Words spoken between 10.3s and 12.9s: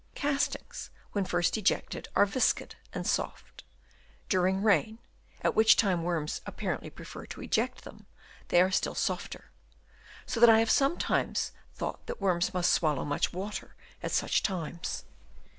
that I have sometimes thought that worms must